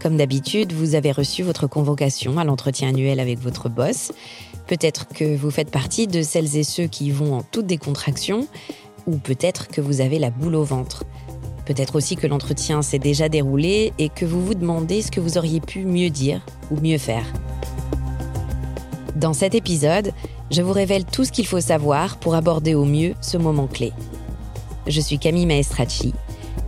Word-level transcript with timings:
Comme 0.00 0.16
d'habitude, 0.16 0.72
vous 0.72 0.94
avez 0.94 1.12
reçu 1.12 1.42
votre 1.42 1.66
convocation 1.66 2.38
à 2.38 2.44
l'entretien 2.44 2.88
annuel 2.88 3.20
avec 3.20 3.38
votre 3.38 3.68
boss. 3.68 4.12
Peut-être 4.66 5.06
que 5.08 5.36
vous 5.36 5.50
faites 5.50 5.70
partie 5.70 6.06
de 6.06 6.22
celles 6.22 6.56
et 6.56 6.62
ceux 6.64 6.86
qui 6.86 7.10
vont 7.10 7.34
en 7.34 7.42
toute 7.42 7.66
décontraction, 7.66 8.48
ou 9.06 9.18
peut-être 9.18 9.68
que 9.68 9.82
vous 9.82 10.00
avez 10.00 10.18
la 10.18 10.30
boule 10.30 10.54
au 10.54 10.64
ventre. 10.64 11.04
Peut-être 11.66 11.96
aussi 11.96 12.16
que 12.16 12.26
l'entretien 12.26 12.80
s'est 12.80 12.98
déjà 12.98 13.28
déroulé 13.28 13.92
et 13.98 14.08
que 14.08 14.24
vous 14.24 14.42
vous 14.42 14.54
demandez 14.54 15.02
ce 15.02 15.10
que 15.10 15.20
vous 15.20 15.36
auriez 15.36 15.60
pu 15.60 15.84
mieux 15.84 16.08
dire 16.08 16.40
ou 16.70 16.80
mieux 16.80 16.98
faire. 16.98 17.26
Dans 19.16 19.34
cet 19.34 19.54
épisode, 19.54 20.12
je 20.50 20.62
vous 20.62 20.72
révèle 20.72 21.04
tout 21.04 21.26
ce 21.26 21.32
qu'il 21.32 21.46
faut 21.46 21.60
savoir 21.60 22.16
pour 22.16 22.34
aborder 22.34 22.74
au 22.74 22.86
mieux 22.86 23.14
ce 23.20 23.36
moment 23.36 23.66
clé. 23.66 23.92
Je 24.86 25.00
suis 25.00 25.18
Camille 25.18 25.46
Maestracci 25.46 26.14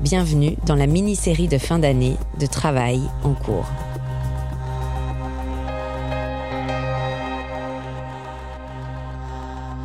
Bienvenue 0.03 0.57
dans 0.67 0.75
la 0.75 0.89
mini-série 0.89 1.47
de 1.47 1.59
fin 1.59 1.79
d'année 1.79 2.17
de 2.41 2.47
Travail 2.47 3.03
en 3.23 3.35
cours. 3.35 3.69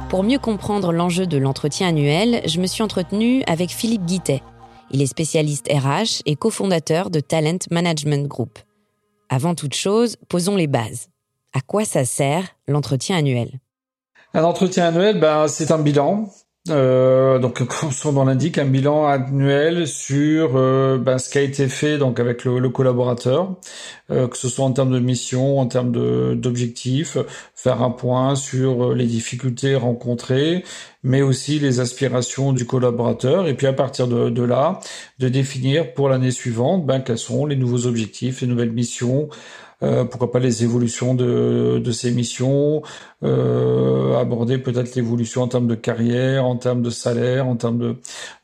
Pour 0.10 0.24
mieux 0.24 0.40
comprendre 0.40 0.92
l'enjeu 0.92 1.28
de 1.28 1.38
l'entretien 1.38 1.90
annuel, 1.90 2.42
je 2.48 2.60
me 2.60 2.66
suis 2.66 2.82
entretenue 2.82 3.44
avec 3.46 3.70
Philippe 3.70 4.06
Guittet. 4.06 4.42
Il 4.90 5.04
est 5.04 5.06
spécialiste 5.06 5.72
RH 5.72 6.24
et 6.26 6.36
cofondateur 6.36 7.12
de 7.12 7.20
Talent 7.20 7.60
Management 7.70 8.28
Group. 8.28 8.58
Avant 9.30 9.54
toute 9.54 9.76
chose, 9.76 10.16
posons 10.30 10.56
les 10.56 10.66
bases. 10.66 11.10
À 11.54 11.62
quoi 11.62 11.86
ça 11.86 12.06
sert 12.06 12.56
l'entretien 12.68 13.18
annuel? 13.18 13.60
Un 14.34 14.44
entretien 14.44 14.86
annuel, 14.86 15.20
ben, 15.20 15.48
c'est 15.48 15.72
un 15.72 15.78
bilan 15.78 16.28
euh, 16.70 17.40
donc, 17.40 17.66
comme 17.80 17.92
son 17.92 18.14
nom 18.14 18.26
l'indique, 18.26 18.58
un 18.58 18.66
bilan 18.66 19.06
annuel 19.06 19.88
sur 19.88 20.52
euh, 20.56 20.98
ben, 20.98 21.18
ce 21.18 21.30
qui 21.30 21.38
a 21.38 21.42
été 21.42 21.68
fait 21.68 21.98
donc 21.98 22.20
avec 22.20 22.44
le, 22.46 22.70
collaborateur, 22.70 23.56
euh, 24.12 24.28
que 24.28 24.38
ce 24.38 24.50
soit 24.50 24.66
en 24.66 24.72
termes 24.72 24.92
de 24.92 25.00
mission, 25.00 25.60
en 25.60 25.68
termes 25.68 25.92
d'objectifs, 26.36 27.18
faire 27.56 27.82
un 27.82 27.92
point 27.92 28.36
sur 28.36 28.94
les 28.94 29.06
difficultés 29.06 29.76
rencontrées, 29.76 30.64
mais 31.04 31.22
aussi 31.22 31.60
les 31.60 31.80
aspirations 31.80 32.54
du 32.54 32.66
collaborateur, 32.66 33.48
et 33.48 33.54
puis 33.54 33.68
à 33.68 33.74
partir 33.74 34.08
de, 34.08 34.30
de 34.30 34.44
là, 34.44 34.80
de 35.20 35.30
définir 35.30 35.94
pour 35.94 36.10
l'année 36.10 36.32
suivante 36.32 36.86
ben, 36.86 37.00
quels 37.00 37.18
sont 37.18 37.46
les 37.46 37.56
nouveaux 37.56 37.86
objectifs, 37.86 38.42
les 38.42 38.48
nouvelles 38.48 38.72
missions 38.72 39.30
euh, 39.84 40.06
pourquoi 40.06 40.32
pas 40.32 40.40
les 40.40 40.64
évolutions 40.64 41.14
de, 41.14 41.80
de 41.84 41.92
ces 41.92 42.12
missions, 42.12 42.82
euh, 43.24 44.16
aborder 44.18 44.58
peut-être 44.58 44.96
l'évolution 44.96 45.44
en 45.44 45.48
termes 45.48 45.68
de 45.68 45.76
carrière, 45.76 46.46
en 46.46 46.56
termes 46.58 46.82
de 46.82 46.90
salaire, 46.90 47.48
en 47.48 47.56
termes 47.56 47.78
de, 47.78 47.96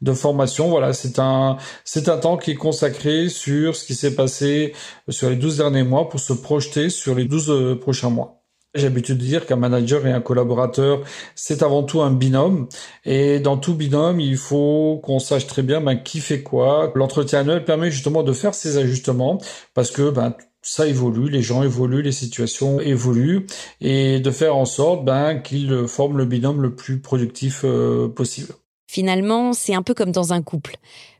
de 0.01 0.13
formation. 0.13 0.69
Voilà, 0.69 0.93
c'est 0.93 1.19
un 1.19 1.57
c'est 1.85 2.09
un 2.09 2.17
temps 2.17 2.37
qui 2.37 2.51
est 2.51 2.55
consacré 2.55 3.29
sur 3.29 3.75
ce 3.75 3.85
qui 3.85 3.95
s'est 3.95 4.15
passé 4.15 4.73
sur 5.09 5.29
les 5.29 5.35
12 5.35 5.57
derniers 5.57 5.83
mois 5.83 6.09
pour 6.09 6.19
se 6.19 6.33
projeter 6.33 6.89
sur 6.89 7.15
les 7.15 7.25
12 7.25 7.49
euh, 7.49 7.75
prochains 7.79 8.09
mois. 8.09 8.43
J'ai 8.75 8.85
l'habitude 8.85 9.19
de 9.19 9.23
dire 9.23 9.45
qu'un 9.45 9.55
manager 9.55 10.07
et 10.07 10.11
un 10.11 10.21
collaborateur, 10.21 11.01
c'est 11.35 11.61
avant 11.61 11.83
tout 11.83 12.01
un 12.01 12.09
binôme. 12.09 12.67
Et 13.05 13.39
dans 13.39 13.57
tout 13.57 13.75
binôme, 13.75 14.19
il 14.19 14.37
faut 14.37 14.99
qu'on 15.03 15.19
sache 15.19 15.45
très 15.45 15.61
bien 15.61 15.79
ben, 15.79 15.95
qui 15.95 16.19
fait 16.19 16.41
quoi. 16.41 16.91
L'entretien 16.95 17.41
annuel 17.41 17.65
permet 17.65 17.91
justement 17.91 18.23
de 18.23 18.33
faire 18.33 18.55
ces 18.55 18.77
ajustements 18.77 19.39
parce 19.75 19.91
que 19.91 20.09
ben, 20.09 20.35
ça 20.63 20.87
évolue, 20.87 21.29
les 21.29 21.41
gens 21.41 21.61
évoluent, 21.61 22.01
les 22.01 22.11
situations 22.11 22.79
évoluent, 22.79 23.45
et 23.81 24.19
de 24.19 24.31
faire 24.31 24.55
en 24.55 24.65
sorte 24.65 25.05
ben, 25.05 25.39
qu'ils 25.39 25.87
forment 25.87 26.17
le 26.17 26.25
binôme 26.25 26.61
le 26.61 26.73
plus 26.73 26.99
productif 26.99 27.61
euh, 27.65 28.07
possible. 28.07 28.53
Finalement, 28.87 29.53
c'est 29.53 29.75
un 29.75 29.83
peu 29.83 29.93
comme 29.93 30.11
dans 30.11 30.33
un 30.33 30.41
couple. 30.41 30.77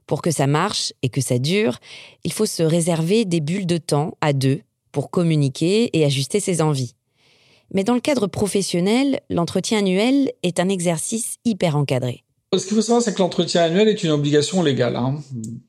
Pour 0.08 0.22
que 0.22 0.32
ça 0.32 0.48
marche 0.48 0.94
et 1.02 1.10
que 1.10 1.22
ça 1.22 1.40
dure, 1.40 1.80
il 2.24 2.34
faut 2.34 2.46
se 2.46 2.64
réserver 2.64 3.26
des 3.26 3.42
bulles 3.42 3.68
de 3.68 3.78
temps 3.78 4.18
à 4.22 4.34
deux 4.34 4.62
pour 4.92 5.10
communiquer 5.10 5.90
et 5.98 6.06
ajuster 6.06 6.40
ses 6.40 6.62
envies. 6.62 6.94
Mais 7.74 7.84
dans 7.84 7.96
le 7.96 8.02
cadre 8.02 8.28
professionnel, 8.28 9.20
l'entretien 9.30 9.80
annuel 9.80 10.32
est 10.44 10.60
un 10.60 10.70
exercice 10.70 11.38
hyper 11.46 11.76
encadré. 11.76 12.23
Ce 12.58 12.66
qu'il 12.68 12.76
faut 12.76 12.82
savoir, 12.82 13.02
c'est 13.02 13.14
que 13.14 13.20
l'entretien 13.20 13.64
annuel 13.64 13.88
est 13.88 14.04
une 14.04 14.12
obligation 14.12 14.62
légale. 14.62 14.96
Hein. 14.96 15.16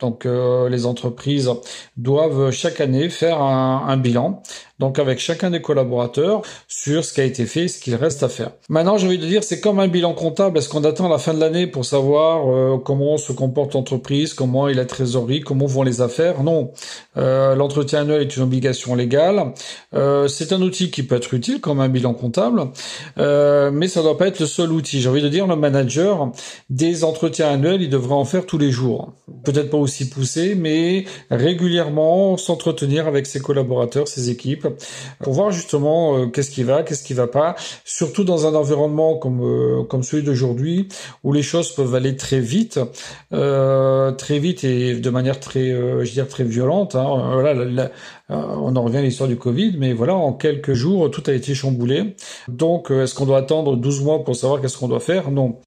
Donc, 0.01 0.27
euh, 0.27 0.69
les 0.69 0.87
entreprises 0.87 1.51
doivent 1.97 2.51
chaque 2.51 2.81
année 2.81 3.09
faire 3.09 3.41
un, 3.41 3.87
un 3.87 3.97
bilan 3.97 4.43
donc 4.79 4.99
avec 4.99 5.19
chacun 5.19 5.51
des 5.51 5.63
collaborateurs 5.63 6.43
sur 6.69 7.05
ce 7.05 7.13
qui 7.13 7.21
a 7.21 7.25
été 7.25 7.47
fait 7.47 7.69
ce 7.69 7.81
qu'il 7.81 7.95
reste 7.95 8.23
à 8.23 8.29
faire. 8.29 8.51
Maintenant, 8.69 8.99
j'ai 8.99 9.07
envie 9.07 9.19
de 9.19 9.27
dire, 9.27 9.45
c'est 9.45 9.61
comme 9.61 9.79
un 9.79 9.89
bilan 9.89 10.15
comptable. 10.15 10.59
Est-ce 10.59 10.69
qu'on 10.69 10.85
attend 10.85 11.09
la 11.09 11.19
fin 11.19 11.33
de 11.33 11.41
l'année 11.41 11.67
pour 11.67 11.85
savoir 11.85 12.49
euh, 12.49 12.79
comment 12.79 13.17
se 13.17 13.33
comporte 13.33 13.75
l'entreprise, 13.75 14.35
comment 14.35 14.69
est 14.69 14.75
la 14.75 14.85
trésorerie, 14.85 15.41
comment 15.41 15.67
vont 15.67 15.83
les 15.83 16.01
affaires? 16.01 16.43
Non. 16.43 16.73
Euh, 17.17 17.55
L'entretien 17.55 18.01
annuel 18.01 18.23
est 18.23 18.37
une 18.37 18.43
obligation 18.43 18.95
légale. 18.95 19.53
Euh, 19.95 20.29
c'est 20.29 20.53
un 20.53 20.61
outil 20.61 20.91
qui 20.91 21.03
peut 21.03 21.17
être 21.17 21.35
utile 21.35 21.61
comme 21.61 21.81
un 21.81 21.89
bilan 21.89 22.15
comptable, 22.15 22.69
euh, 23.19 23.71
mais 23.71 23.89
ça 23.89 24.01
ne 24.01 24.07
doit 24.07 24.19
pas 24.19 24.27
être 24.27 24.41
le 24.41 24.47
seul 24.47 24.73
outil. 24.73 25.01
J'ai 25.01 25.09
envie 25.09 25.23
de 25.23 25.29
dire, 25.29 25.47
le 25.47 25.57
manager 25.57 26.33
des 26.71 27.05
entretiens 27.05 27.49
annuels, 27.49 27.83
il 27.83 27.91
devrait 27.91 28.15
en 28.15 28.25
faire 28.25 28.47
tous 28.47 28.59
les 28.59 28.71
jours. 28.71 29.13
Peut-être 29.45 29.71
pas 29.71 29.79
aussi 29.79 30.09
poussé, 30.09 30.55
mais 30.57 31.05
régulièrement 31.31 32.37
s'entretenir 32.37 33.07
avec 33.07 33.27
ses 33.27 33.41
collaborateurs, 33.41 34.09
ses 34.09 34.31
équipes 34.31 34.64
pour 35.21 35.33
voir 35.33 35.51
justement 35.51 36.19
euh, 36.19 36.27
qu'est-ce 36.27 36.51
qui 36.51 36.63
va, 36.63 36.83
qu'est-ce 36.83 37.03
qui 37.03 37.15
va 37.15 37.27
pas, 37.27 37.55
surtout 37.85 38.25
dans 38.25 38.47
un 38.47 38.55
environnement 38.55 39.17
comme 39.17 39.43
euh, 39.43 39.85
comme 39.85 40.03
celui 40.03 40.23
d'aujourd'hui 40.23 40.89
où 41.23 41.33
les 41.33 41.43
choses 41.43 41.73
peuvent 41.73 41.95
aller 41.95 42.17
très 42.17 42.41
vite, 42.41 42.81
euh, 43.33 44.13
très 44.13 44.39
vite 44.39 44.65
et 44.65 44.95
de 44.95 45.11
manière 45.11 45.41
très, 45.41 45.75
violente. 46.45 46.97
On 46.97 48.77
en 48.77 48.83
revient 48.83 48.99
à 48.99 49.03
l'histoire 49.03 49.29
du 49.29 49.37
Covid, 49.37 49.77
mais 49.79 49.93
voilà, 49.93 50.15
en 50.15 50.33
quelques 50.33 50.73
jours, 50.73 51.11
tout 51.11 51.23
a 51.27 51.33
été 51.33 51.55
chamboulé. 51.55 52.17
Donc, 52.49 52.91
est-ce 52.91 53.15
qu'on 53.15 53.27
doit 53.27 53.39
attendre 53.39 53.77
12 53.77 54.03
mois 54.03 54.25
pour 54.25 54.35
savoir 54.35 54.61
qu'est-ce 54.61 54.79
qu'on 54.79 54.89
doit 54.89 55.01
faire? 55.01 55.31
Non. 55.31 55.61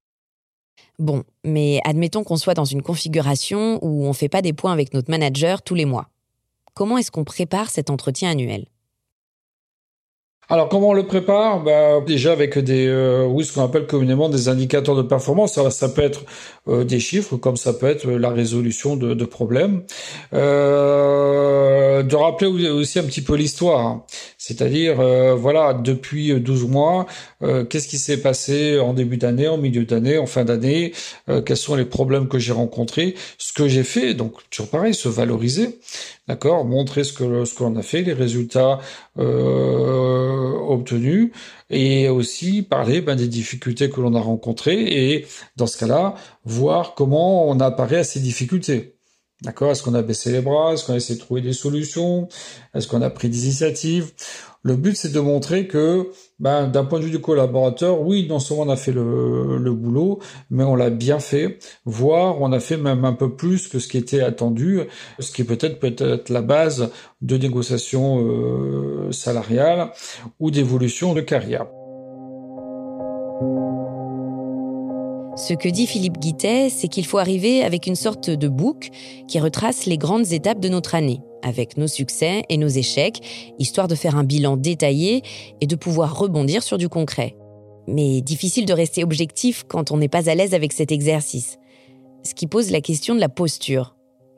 Bon, 0.98 1.22
mais 1.44 1.80
admettons 1.84 2.24
qu'on 2.24 2.36
soit 2.36 2.54
dans 2.54 2.64
une 2.64 2.82
configuration 2.82 3.78
où 3.82 4.04
on 4.04 4.08
ne 4.08 4.12
fait 4.12 4.28
pas 4.28 4.42
des 4.42 4.52
points 4.52 4.72
avec 4.72 4.94
notre 4.94 5.10
manager 5.10 5.62
tous 5.62 5.76
les 5.76 5.84
mois. 5.84 6.08
Comment 6.74 6.98
est-ce 6.98 7.12
qu'on 7.12 7.24
prépare 7.24 7.70
cet 7.70 7.90
entretien 7.90 8.30
annuel? 8.30 8.66
Alors 10.50 10.70
comment 10.70 10.88
on 10.88 10.92
le 10.94 11.06
prépare? 11.06 11.62
Bah, 11.62 12.00
Déjà 12.06 12.32
avec 12.32 12.58
des, 12.58 12.86
euh, 12.86 13.26
oui, 13.26 13.44
ce 13.44 13.52
qu'on 13.52 13.64
appelle 13.64 13.86
communément 13.86 14.30
des 14.30 14.48
indicateurs 14.48 14.96
de 14.96 15.02
performance. 15.02 15.52
Ça, 15.54 15.70
ça 15.70 15.90
peut 15.90 16.02
être 16.02 16.24
euh, 16.68 16.84
des 16.84 17.00
chiffres, 17.00 17.36
comme 17.36 17.58
ça 17.58 17.74
peut 17.74 17.86
être 17.86 18.06
la 18.08 18.30
résolution 18.30 18.96
de, 18.96 19.12
de 19.12 19.24
problèmes. 19.26 19.82
Euh, 20.32 22.02
de 22.02 22.16
rappeler 22.16 22.46
aussi 22.70 22.98
un 22.98 23.04
petit 23.04 23.20
peu 23.20 23.34
l'histoire, 23.34 23.80
hein. 23.80 24.04
C'est-à-dire, 24.48 24.98
euh, 24.98 25.34
voilà, 25.34 25.74
depuis 25.74 26.32
12 26.40 26.68
mois, 26.68 27.04
qu'est-ce 27.68 27.86
qui 27.86 27.98
s'est 27.98 28.22
passé 28.22 28.78
en 28.78 28.94
début 28.94 29.18
d'année, 29.18 29.46
en 29.46 29.58
milieu 29.58 29.84
d'année, 29.84 30.16
en 30.16 30.24
fin 30.24 30.44
d'année, 30.44 30.92
quels 31.44 31.56
sont 31.56 31.74
les 31.74 31.84
problèmes 31.84 32.28
que 32.28 32.38
j'ai 32.38 32.52
rencontrés, 32.52 33.14
ce 33.36 33.52
que 33.52 33.68
j'ai 33.68 33.84
fait, 33.84 34.14
donc 34.14 34.32
toujours 34.50 34.70
pareil, 34.70 34.94
se 34.94 35.08
valoriser, 35.08 35.78
d'accord, 36.28 36.64
montrer 36.64 37.04
ce 37.04 37.12
que 37.12 37.44
ce 37.44 37.54
qu'on 37.54 37.76
a 37.76 37.82
fait, 37.82 38.00
les 38.02 38.14
résultats 38.14 38.78
obtenus, 40.68 41.30
et 41.70 42.08
aussi 42.08 42.62
parler 42.62 43.02
ben, 43.02 43.16
des 43.16 43.28
difficultés 43.28 43.90
que 43.90 44.00
l'on 44.00 44.14
a 44.14 44.20
rencontrées, 44.20 44.80
et 44.80 45.26
dans 45.56 45.66
ce 45.66 45.76
cas-là, 45.78 46.14
voir 46.44 46.94
comment 46.94 47.48
on 47.48 47.60
apparaît 47.60 47.98
à 47.98 48.04
ces 48.04 48.20
difficultés. 48.20 48.97
D'accord? 49.42 49.70
Est-ce 49.70 49.84
qu'on 49.84 49.94
a 49.94 50.02
baissé 50.02 50.32
les 50.32 50.40
bras? 50.40 50.72
Est-ce 50.72 50.84
qu'on 50.84 50.94
a 50.94 50.96
essayé 50.96 51.14
de 51.14 51.24
trouver 51.24 51.40
des 51.40 51.52
solutions? 51.52 52.28
Est-ce 52.74 52.88
qu'on 52.88 53.02
a 53.02 53.10
pris 53.10 53.28
des 53.28 53.44
initiatives? 53.44 54.12
Le 54.64 54.74
but, 54.74 54.96
c'est 54.96 55.12
de 55.12 55.20
montrer 55.20 55.68
que, 55.68 56.10
ben, 56.40 56.66
d'un 56.66 56.84
point 56.84 56.98
de 56.98 57.04
vue 57.04 57.12
du 57.12 57.20
collaborateur, 57.20 58.00
oui, 58.00 58.26
non 58.28 58.40
seulement 58.40 58.64
on 58.64 58.68
a 58.68 58.76
fait 58.76 58.90
le, 58.90 59.72
boulot, 59.72 60.18
mais 60.50 60.64
on 60.64 60.74
l'a 60.74 60.90
bien 60.90 61.20
fait, 61.20 61.60
voire 61.84 62.40
on 62.40 62.50
a 62.50 62.58
fait 62.58 62.76
même 62.76 63.04
un 63.04 63.12
peu 63.12 63.36
plus 63.36 63.68
que 63.68 63.78
ce 63.78 63.86
qui 63.86 63.96
était 63.96 64.20
attendu, 64.20 64.80
ce 65.20 65.30
qui 65.30 65.44
peut-être 65.44 65.78
peut 65.78 65.94
être 65.96 66.28
la 66.30 66.42
base 66.42 66.90
de 67.22 67.38
négociations 67.38 68.18
euh, 68.20 69.12
salariales 69.12 69.92
ou 70.40 70.50
d'évolution 70.50 71.14
de 71.14 71.20
carrière. 71.20 71.66
Ce 75.38 75.54
que 75.54 75.68
dit 75.68 75.86
Philippe 75.86 76.18
Guittet, 76.18 76.68
c'est 76.68 76.88
qu'il 76.88 77.06
faut 77.06 77.18
arriver 77.18 77.62
avec 77.62 77.86
une 77.86 77.94
sorte 77.94 78.28
de 78.28 78.48
bouc 78.48 78.90
qui 79.28 79.38
retrace 79.38 79.86
les 79.86 79.96
grandes 79.96 80.32
étapes 80.32 80.58
de 80.58 80.68
notre 80.68 80.96
année, 80.96 81.20
avec 81.44 81.76
nos 81.76 81.86
succès 81.86 82.42
et 82.48 82.56
nos 82.56 82.66
échecs, 82.66 83.20
histoire 83.60 83.86
de 83.86 83.94
faire 83.94 84.16
un 84.16 84.24
bilan 84.24 84.56
détaillé 84.56 85.22
et 85.60 85.68
de 85.68 85.76
pouvoir 85.76 86.18
rebondir 86.18 86.64
sur 86.64 86.76
du 86.76 86.88
concret. 86.88 87.36
Mais 87.86 88.20
difficile 88.20 88.66
de 88.66 88.72
rester 88.72 89.04
objectif 89.04 89.62
quand 89.68 89.92
on 89.92 89.98
n'est 89.98 90.08
pas 90.08 90.28
à 90.28 90.34
l'aise 90.34 90.54
avec 90.54 90.72
cet 90.72 90.90
exercice. 90.90 91.58
Ce 92.24 92.34
qui 92.34 92.48
pose 92.48 92.72
la 92.72 92.80
question 92.80 93.14
de 93.14 93.20
la 93.20 93.28
posture. 93.28 93.94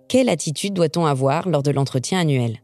Quelle 0.06 0.28
attitude 0.28 0.74
doit-on 0.74 1.06
avoir 1.06 1.48
lors 1.48 1.62
de 1.62 1.70
l'entretien 1.70 2.20
annuel? 2.20 2.60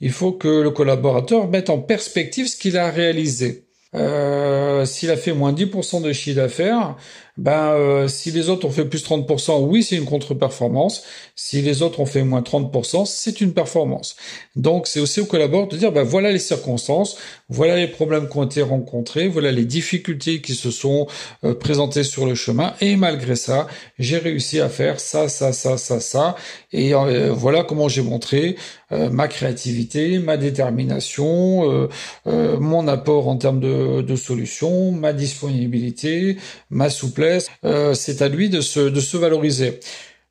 Il 0.00 0.10
faut 0.10 0.32
que 0.32 0.48
le 0.48 0.70
collaborateur 0.72 1.46
mette 1.48 1.70
en 1.70 1.78
perspective 1.78 2.48
ce 2.48 2.56
qu'il 2.56 2.76
a 2.76 2.90
réalisé. 2.90 3.68
Euh, 3.94 4.84
s'il 4.86 5.10
a 5.10 5.16
fait 5.16 5.32
moins 5.32 5.52
10% 5.52 6.00
de 6.02 6.12
chiffre 6.12 6.36
d'affaires, 6.36 6.96
ben 7.38 7.72
euh, 7.72 8.08
si 8.08 8.30
les 8.30 8.50
autres 8.50 8.66
ont 8.66 8.70
fait 8.70 8.84
plus 8.84 9.02
30%, 9.04 9.62
oui, 9.62 9.82
c'est 9.82 9.96
une 9.96 10.04
contre-performance. 10.04 11.02
Si 11.34 11.62
les 11.62 11.80
autres 11.80 12.00
ont 12.00 12.06
fait 12.06 12.24
moins 12.24 12.42
30%, 12.42 13.06
c'est 13.06 13.40
une 13.40 13.54
performance. 13.54 14.16
Donc 14.54 14.86
c'est 14.86 15.00
aussi 15.00 15.20
au 15.20 15.24
collaborateur 15.24 15.72
de 15.72 15.76
dire 15.78 15.92
ben 15.92 16.02
voilà 16.02 16.30
les 16.30 16.38
circonstances, 16.38 17.16
voilà 17.48 17.76
les 17.76 17.86
problèmes 17.86 18.28
qui 18.28 18.36
ont 18.36 18.44
été 18.44 18.60
rencontrés, 18.60 19.28
voilà 19.28 19.50
les 19.50 19.64
difficultés 19.64 20.42
qui 20.42 20.54
se 20.54 20.70
sont 20.70 21.06
euh, 21.44 21.54
présentées 21.54 22.04
sur 22.04 22.26
le 22.26 22.34
chemin 22.34 22.74
et 22.82 22.96
malgré 22.96 23.34
ça, 23.34 23.66
j'ai 23.98 24.18
réussi 24.18 24.60
à 24.60 24.68
faire 24.68 25.00
ça 25.00 25.28
ça 25.28 25.52
ça 25.54 25.78
ça 25.78 26.00
ça 26.00 26.36
et 26.70 26.94
euh, 26.94 27.32
voilà 27.32 27.64
comment 27.64 27.88
j'ai 27.88 28.02
montré 28.02 28.56
ma 28.90 29.26
créativité, 29.26 30.18
ma 30.18 30.36
détermination, 30.36 31.88
mon 32.26 32.88
apport 32.88 33.26
en 33.26 33.38
termes 33.38 33.58
de, 33.58 34.02
de 34.02 34.16
solutions, 34.16 34.92
ma 34.92 35.14
disponibilité, 35.14 36.36
ma 36.68 36.90
souplesse 36.90 37.21
euh, 37.64 37.94
c'est 37.94 38.22
à 38.22 38.28
lui 38.28 38.48
de 38.48 38.60
se, 38.60 38.80
de 38.80 39.00
se 39.00 39.16
valoriser. 39.16 39.80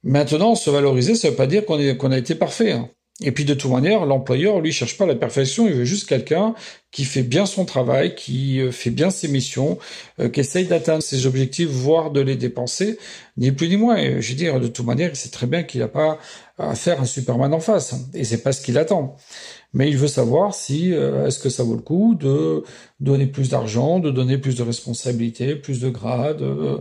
Maintenant, 0.04 0.56
se 0.56 0.70
valoriser, 0.70 1.16
ça 1.16 1.30
veut 1.30 1.36
pas 1.36 1.48
dire 1.48 1.66
qu'on 1.66 1.96
qu'on 1.96 2.12
a 2.12 2.18
été 2.18 2.36
parfait. 2.36 2.72
Hein. 2.72 2.90
Et 3.24 3.32
puis 3.32 3.46
de 3.46 3.54
toute 3.54 3.70
manière, 3.70 4.06
l'employeur, 4.06 4.60
lui, 4.62 4.72
cherche 4.72 4.98
pas 4.98 5.06
la 5.06 5.16
perfection, 5.16 5.68
il 5.68 5.74
veut 5.74 5.86
juste 5.86 6.10
quelqu'un 6.10 6.56
qui 6.92 7.06
fait 7.06 7.22
bien 7.22 7.46
son 7.46 7.66
travail, 7.66 8.16
qui 8.16 8.60
euh, 8.60 8.72
fait 8.72 8.90
bien 8.90 9.12
ses 9.12 9.28
missions, 9.28 9.78
euh, 10.20 10.28
qui 10.28 10.40
essaye 10.40 10.66
d'atteindre 10.66 11.04
ses 11.04 11.28
objectifs, 11.28 11.70
voire 11.70 12.10
de 12.10 12.20
les 12.20 12.36
dépenser, 12.36 12.98
ni 13.38 13.52
plus 13.52 13.70
ni 13.70 13.78
moins. 13.78 13.98
Et 13.98 14.22
je 14.22 14.30
veux 14.30 14.38
dire, 14.38 14.60
de 14.60 14.68
toute 14.68 14.86
manière, 14.86 15.10
il 15.10 15.16
sait 15.16 15.30
très 15.30 15.46
bien 15.46 15.62
qu'il 15.62 15.82
n'a 15.82 15.88
pas 15.88 16.18
à 16.58 16.74
faire 16.74 17.00
un 17.00 17.06
Superman 17.06 17.54
en 17.54 17.60
face, 17.60 17.94
hein. 17.94 18.00
et 18.14 18.24
c'est 18.24 18.42
pas 18.42 18.54
ce 18.54 18.62
qu'il 18.62 18.78
attend 18.78 19.16
mais 19.74 19.90
il 19.90 19.98
veut 19.98 20.08
savoir 20.08 20.54
si 20.54 20.94
euh, 20.94 21.28
est-ce 21.28 21.40
que 21.40 21.50
ça 21.50 21.64
vaut 21.64 21.76
le 21.76 21.82
coup 21.82 22.16
de 22.16 22.64
donner 23.00 23.26
plus 23.26 23.50
d'argent, 23.50 24.00
de 24.00 24.12
donner 24.12 24.38
plus 24.38 24.56
de 24.56 24.64
responsabilités, 24.64 25.56
plus 25.56 25.80
de 25.80 25.90
grades. 25.90 26.42
Euh, 26.42 26.80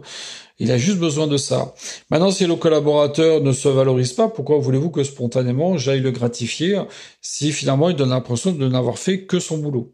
il 0.58 0.70
a 0.72 0.78
juste 0.78 0.98
besoin 0.98 1.26
de 1.26 1.36
ça. 1.36 1.74
Maintenant, 2.10 2.30
si 2.30 2.46
le 2.46 2.56
collaborateur 2.56 3.40
ne 3.40 3.52
se 3.52 3.68
valorise 3.68 4.12
pas, 4.12 4.28
pourquoi 4.28 4.58
voulez-vous 4.58 4.90
que 4.90 5.04
spontanément 5.04 5.78
j'aille 5.78 6.00
le 6.00 6.10
gratifier 6.10 6.82
si 7.22 7.52
finalement 7.52 7.88
il 7.88 7.96
donne 7.96 8.10
l'impression 8.10 8.52
de 8.52 8.68
n'avoir 8.68 8.98
fait 8.98 9.24
que 9.24 9.38
son 9.38 9.58
boulot? 9.58 9.92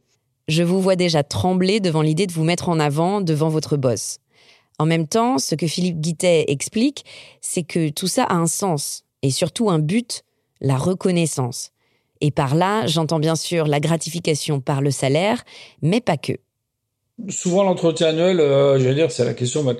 Je 0.49 0.63
vous 0.63 0.81
vois 0.81 0.97
déjà 0.97 1.23
trembler 1.23 1.81
devant 1.81 2.03
l'idée 2.03 2.27
de 2.27 2.33
vous 2.33 2.45
mettre 2.45 2.69
en 2.69 2.81
avant 2.81 3.21
devant 3.21 3.49
votre 3.49 3.77
boss. 3.77 4.19
En 4.79 4.87
même 4.87 5.07
temps, 5.07 5.39
ce 5.39 5.55
que 5.55 5.67
Philippe 5.67 6.01
Guittet 6.01 6.45
explique, 6.49 7.05
c'est 7.41 7.63
que 7.63 7.89
tout 7.91 8.07
ça 8.07 8.25
a 8.25 8.35
un 8.35 8.47
sens 8.47 9.05
et 9.23 9.31
surtout 9.31 9.71
un 9.71 9.79
but, 9.79 10.23
la 10.61 10.77
reconnaissance. 10.77 11.73
Et 12.21 12.31
par 12.31 12.55
là, 12.55 12.87
j'entends 12.87 13.19
bien 13.19 13.37
sûr 13.37 13.67
la 13.67 13.81
gratification 13.81 14.61
par 14.61 14.81
le 14.81 14.91
salaire, 14.91 15.45
mais 15.83 16.01
pas 16.01 16.17
que. 16.17 16.33
Souvent, 17.31 17.65
l'entretien 17.65 18.09
annuel, 18.09 18.41
euh, 18.41 18.79
je 18.79 18.85
vais 18.85 18.95
dire, 18.95 19.11
c'est 19.11 19.25
la 19.25 19.33
question 19.33 19.65
bah, 19.65 19.73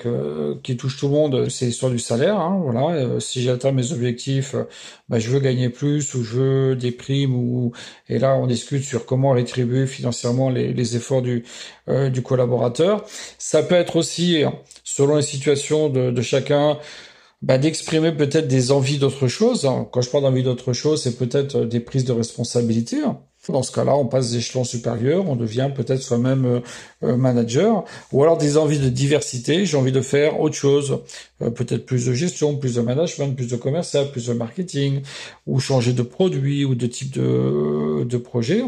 qui 0.63 0.77
touche 0.79 0.97
tout 0.97 1.09
le 1.09 1.13
monde, 1.13 1.51
c'est 1.51 1.67
l'histoire 1.67 1.93
du 1.93 1.99
salaire. 1.99 2.41
Hein, 2.41 2.59
voilà, 2.63 2.97
euh, 2.97 3.21
si 3.21 3.43
j'atteins 3.43 3.73
mes 3.73 3.93
objectifs, 3.93 4.57
bah, 5.11 5.19
je 5.19 5.29
veux 5.29 5.39
gagner 5.39 5.69
plus 5.69 6.15
ou 6.15 6.25
je 6.25 6.37
veux 6.39 6.77
des 6.77 6.93
primes 6.93 7.71
et 8.09 8.19
là, 8.19 8.37
on 8.37 8.47
discute 8.47 8.85
sur 8.85 9.05
comment 9.05 9.33
rétribuer 9.33 9.87
financièrement 9.87 10.49
les, 10.49 10.97
efforts 10.97 11.21
du 11.21 11.45
euh, 11.91 12.11
collaborateur. 12.23 13.05
Ça 13.37 13.63
peut 13.63 13.75
être 13.75 13.97
aussi, 13.97 14.45
selon 14.83 15.17
les 15.17 15.23
situations 15.23 15.91
de 15.91 16.23
chacun, 16.23 16.79
bah, 17.47 17.59
d'exprimer 17.59 18.11
peut-être 18.11 18.49
des 18.49 18.73
envies 18.73 18.99
d'autre 18.99 19.29
chose. 19.29 19.71
Quand 19.93 20.01
je 20.01 20.11
parle 20.11 20.25
d'envie 20.25 20.43
d'autre 20.43 20.73
chose, 20.73 21.01
c'est 21.01 21.17
peut-être 21.17 21.55
euh, 21.55 21.65
des 21.65 21.79
prises 21.79 22.05
de 22.05 22.13
responsabilité. 22.13 22.97
Dans 23.49 23.63
ce 23.63 23.71
cas-là, 23.71 23.95
on 23.97 24.07
passe 24.07 24.33
des 24.33 24.39
échelons 24.39 24.65
supérieurs, 24.65 25.29
on 25.29 25.37
devient 25.37 25.71
peut-être 25.73 26.03
soi-même 26.03 26.45
euh, 26.45 26.61
euh, 27.05 27.17
manager, 27.17 27.85
ou 28.11 28.25
alors 28.25 28.37
des 28.37 28.57
envies 28.57 28.81
de 28.81 28.89
diversité, 28.89 29.65
j'ai 29.65 29.77
envie 29.77 29.93
de 29.93 30.01
faire 30.01 30.41
autre 30.41 30.57
chose, 30.57 31.03
peut-être 31.39 31.87
plus 31.87 32.07
de 32.07 32.13
gestion, 32.13 32.57
plus 32.57 32.75
de 32.75 32.81
management, 32.81 33.33
plus 33.37 33.47
de 33.47 33.55
commercial, 33.55 34.11
plus 34.11 34.27
de 34.27 34.33
marketing, 34.33 35.03
ou 35.47 35.61
changer 35.61 35.93
de 35.93 36.03
produit 36.03 36.65
ou 36.65 36.75
de 36.75 36.89
type 36.89 37.13
de, 37.13 38.03
de 38.03 38.17
projet. 38.17 38.65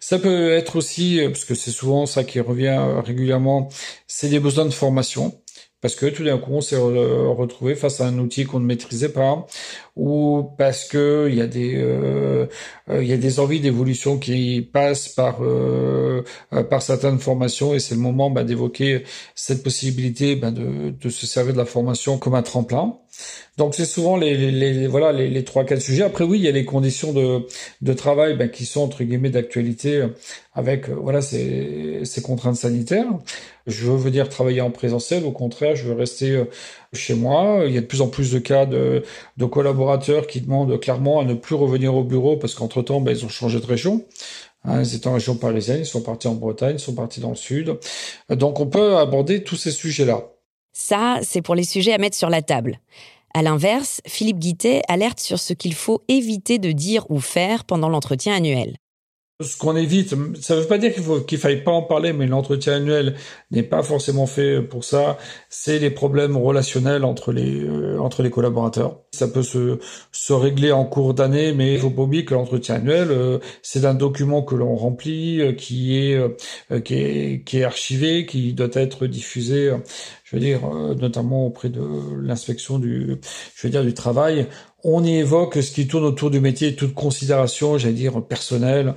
Ça 0.00 0.18
peut 0.18 0.52
être 0.52 0.76
aussi, 0.76 1.20
parce 1.26 1.44
que 1.44 1.54
c'est 1.54 1.70
souvent 1.70 2.06
ça 2.06 2.24
qui 2.24 2.40
revient 2.40 2.80
régulièrement, 3.04 3.68
c'est 4.06 4.30
des 4.30 4.40
besoins 4.40 4.64
de 4.64 4.70
formation 4.70 5.34
parce 5.80 5.94
que 5.94 6.06
tout 6.06 6.24
d'un 6.24 6.38
coup 6.38 6.52
on 6.52 6.60
s'est 6.60 6.76
retrouvé 6.76 7.74
face 7.74 8.00
à 8.00 8.06
un 8.06 8.18
outil 8.18 8.44
qu'on 8.44 8.60
ne 8.60 8.64
maîtrisait 8.66 9.10
pas 9.10 9.46
ou 9.94 10.44
parce 10.58 10.84
que 10.84 11.28
il 11.30 11.36
y 11.36 11.40
a 11.40 11.46
des 11.46 11.74
euh, 11.76 12.46
euh, 12.90 13.02
y 13.04 13.12
a 13.12 13.16
des 13.16 13.40
envies 13.40 13.60
d'évolution 13.60 14.18
qui 14.18 14.62
passent 14.62 15.08
par 15.08 15.38
euh, 15.42 16.22
par 16.70 16.82
certaines 16.82 17.18
formations 17.18 17.74
et 17.74 17.78
c'est 17.78 17.94
le 17.94 18.00
moment 18.00 18.30
bah, 18.30 18.44
d'évoquer 18.44 19.04
cette 19.34 19.62
possibilité 19.62 20.36
bah, 20.36 20.50
de, 20.50 20.90
de 20.90 21.08
se 21.08 21.26
servir 21.26 21.52
de 21.52 21.58
la 21.58 21.64
formation 21.64 22.18
comme 22.18 22.34
un 22.34 22.42
tremplin 22.42 22.98
donc 23.56 23.74
c'est 23.74 23.86
souvent 23.86 24.16
les, 24.16 24.50
les, 24.50 24.86
voilà 24.86 25.12
les, 25.12 25.28
les 25.28 25.44
trois 25.44 25.64
quatre 25.64 25.80
sujets. 25.80 26.04
Après 26.04 26.24
oui, 26.24 26.38
il 26.38 26.44
y 26.44 26.48
a 26.48 26.52
les 26.52 26.64
conditions 26.64 27.12
de, 27.12 27.46
de 27.80 27.92
travail 27.92 28.36
ben, 28.36 28.50
qui 28.50 28.66
sont 28.66 28.82
entre 28.82 29.02
guillemets 29.02 29.30
d'actualité 29.30 30.04
avec 30.54 30.88
voilà 30.88 31.22
ces, 31.22 32.00
ces 32.04 32.22
contraintes 32.22 32.56
sanitaires. 32.56 33.06
Je 33.66 33.90
veux 33.90 34.10
dire 34.10 34.28
travailler 34.28 34.60
en 34.60 34.70
présentiel, 34.70 35.24
au 35.24 35.32
contraire, 35.32 35.74
je 35.74 35.88
veux 35.88 35.94
rester 35.94 36.30
euh, 36.30 36.44
chez 36.92 37.14
moi. 37.14 37.62
Il 37.66 37.74
y 37.74 37.78
a 37.78 37.80
de 37.80 37.86
plus 37.86 38.00
en 38.00 38.08
plus 38.08 38.30
de 38.30 38.38
cas 38.38 38.64
de, 38.66 39.02
de 39.36 39.44
collaborateurs 39.44 40.26
qui 40.26 40.40
demandent 40.40 40.78
clairement 40.78 41.20
à 41.20 41.24
ne 41.24 41.34
plus 41.34 41.56
revenir 41.56 41.94
au 41.94 42.04
bureau 42.04 42.36
parce 42.36 42.54
qu'entre 42.54 42.82
temps, 42.82 43.00
ben, 43.00 43.10
ils 43.10 43.24
ont 43.24 43.28
changé 43.28 43.58
de 43.58 43.66
région. 43.66 44.04
Hein, 44.64 44.82
ils 44.82 44.94
étaient 44.94 45.08
en 45.08 45.14
région 45.14 45.36
parisienne, 45.36 45.80
ils 45.80 45.86
sont 45.86 46.02
partis 46.02 46.28
en 46.28 46.34
Bretagne, 46.34 46.76
ils 46.76 46.80
sont 46.80 46.94
partis 46.94 47.20
dans 47.20 47.30
le 47.30 47.36
sud. 47.36 47.76
Donc 48.28 48.60
on 48.60 48.66
peut 48.66 48.96
aborder 48.96 49.42
tous 49.42 49.56
ces 49.56 49.70
sujets-là. 49.70 50.28
Ça, 50.78 51.20
c'est 51.22 51.40
pour 51.40 51.54
les 51.54 51.64
sujets 51.64 51.94
à 51.94 51.98
mettre 51.98 52.18
sur 52.18 52.28
la 52.28 52.42
table. 52.42 52.80
À 53.32 53.40
l'inverse, 53.40 54.02
Philippe 54.06 54.38
Guittet 54.38 54.82
alerte 54.88 55.20
sur 55.20 55.38
ce 55.38 55.54
qu'il 55.54 55.72
faut 55.72 56.02
éviter 56.06 56.58
de 56.58 56.70
dire 56.70 57.10
ou 57.10 57.18
faire 57.18 57.64
pendant 57.64 57.88
l'entretien 57.88 58.34
annuel. 58.34 58.76
Ce 59.42 59.58
qu'on 59.58 59.76
évite, 59.76 60.14
ça 60.40 60.56
ne 60.56 60.60
veut 60.60 60.66
pas 60.66 60.78
dire 60.78 60.94
qu'il 60.94 61.04
qu'il 61.26 61.38
faille 61.38 61.62
pas 61.62 61.70
en 61.70 61.82
parler, 61.82 62.14
mais 62.14 62.26
l'entretien 62.26 62.74
annuel 62.76 63.16
n'est 63.50 63.62
pas 63.62 63.82
forcément 63.82 64.26
fait 64.26 64.62
pour 64.62 64.82
ça. 64.82 65.18
C'est 65.50 65.78
les 65.78 65.90
problèmes 65.90 66.38
relationnels 66.38 67.04
entre 67.04 67.32
les 67.32 67.62
euh, 67.62 67.98
entre 67.98 68.22
les 68.22 68.30
collaborateurs. 68.30 69.00
Ça 69.12 69.28
peut 69.28 69.42
se 69.42 69.78
se 70.10 70.32
régler 70.32 70.72
en 70.72 70.86
cours 70.86 71.12
d'année, 71.12 71.52
mais 71.52 71.74
il 71.74 71.78
faut 71.78 71.90
pas 71.90 72.02
oublier 72.02 72.24
que 72.24 72.32
l'entretien 72.32 72.76
annuel, 72.76 73.08
euh, 73.10 73.38
c'est 73.60 73.84
un 73.84 73.92
document 73.92 74.42
que 74.42 74.54
l'on 74.54 74.74
remplit, 74.74 75.42
euh, 75.42 75.52
qui 75.52 75.98
est 75.98 76.18
qui 76.84 77.58
est 77.58 77.64
archivé, 77.64 78.24
qui 78.24 78.54
doit 78.54 78.68
être 78.72 79.06
diffusé. 79.06 79.70
Je 80.28 80.36
veux 80.36 80.40
dire, 80.40 80.60
notamment 80.98 81.46
auprès 81.46 81.68
de 81.68 81.80
l'inspection 82.20 82.80
du, 82.80 83.16
je 83.54 83.66
veux 83.66 83.70
dire, 83.70 83.84
du 83.84 83.94
travail 83.94 84.48
on 84.88 85.02
y 85.02 85.16
évoque 85.16 85.60
ce 85.62 85.72
qui 85.72 85.88
tourne 85.88 86.04
autour 86.04 86.30
du 86.30 86.40
métier, 86.40 86.76
toute 86.76 86.94
considération, 86.94 87.76
j'allais 87.76 87.94
dire 87.94 88.24
personnelle. 88.24 88.94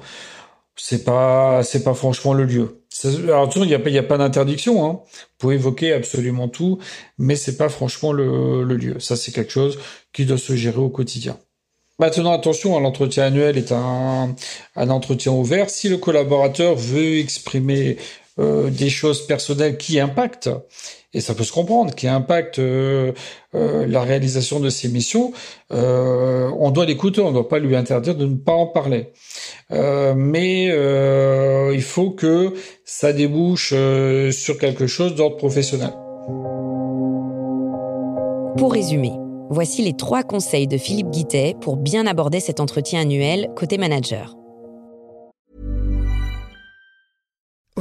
C'est 0.75 1.03
pas, 1.03 1.61
c'est 1.63 1.83
pas 1.83 1.95
franchement 1.95 2.33
le 2.33 2.45
lieu. 2.45 2.83
Alors 3.23 3.51
il 3.55 3.63
n'y 3.63 3.73
a 3.73 3.79
pas, 3.79 3.89
a 3.89 4.03
pas 4.03 4.17
d'interdiction. 4.17 4.85
Hein. 4.85 5.01
Vous 5.41 5.51
évoquer 5.51 5.93
absolument 5.93 6.47
tout, 6.47 6.77
mais 7.17 7.35
c'est 7.35 7.57
pas 7.57 7.69
franchement 7.69 8.13
le, 8.13 8.63
lieu. 8.63 8.99
Ça, 8.99 9.15
c'est 9.15 9.31
quelque 9.31 9.51
chose 9.51 9.79
qui 10.13 10.25
doit 10.25 10.37
se 10.37 10.55
gérer 10.55 10.77
au 10.77 10.89
quotidien. 10.89 11.37
Maintenant, 11.97 12.31
attention, 12.31 12.79
l'entretien 12.79 13.25
annuel 13.25 13.57
est 13.57 13.73
un, 13.73 14.35
un 14.75 14.89
entretien 14.89 15.33
ouvert. 15.33 15.69
Si 15.69 15.89
le 15.89 15.97
collaborateur 15.97 16.75
veut 16.75 17.17
exprimer 17.17 17.97
euh, 18.39 18.69
des 18.69 18.89
choses 18.89 19.27
personnelles 19.27 19.77
qui 19.77 19.99
impactent, 19.99 20.49
et 21.13 21.19
ça 21.19 21.33
peut 21.33 21.43
se 21.43 21.51
comprendre, 21.51 21.93
qui 21.93 22.07
impactent 22.07 22.59
euh, 22.59 23.11
euh, 23.53 23.85
la 23.85 24.01
réalisation 24.01 24.59
de 24.59 24.69
ses 24.69 24.87
missions, 24.87 25.33
on 25.71 26.71
doit 26.71 26.85
l'écouter, 26.85 27.21
on 27.21 27.29
ne 27.29 27.33
doit 27.33 27.49
pas 27.49 27.59
lui 27.59 27.75
interdire 27.75 28.15
de 28.15 28.25
ne 28.25 28.35
pas 28.35 28.53
en 28.53 28.67
parler. 28.67 29.11
mais 29.69 30.65
il 31.73 31.81
faut 31.81 32.11
que 32.11 32.53
ça 32.85 33.11
débouche 33.13 33.73
sur 34.31 34.57
quelque 34.57 34.87
chose 34.87 35.15
d'ordre 35.15 35.37
professionnel. 35.37 35.91
Pour 38.57 38.73
résumer, 38.73 39.13
voici 39.49 39.81
les 39.81 39.93
trois 39.93 40.23
conseils 40.23 40.67
de 40.67 40.77
Philippe 40.77 41.09
Guittet 41.09 41.55
pour 41.61 41.77
bien 41.77 42.07
aborder 42.07 42.39
cet 42.39 42.59
entretien 42.59 43.01
annuel 43.01 43.49
côté 43.55 43.77
manager. 43.77 44.38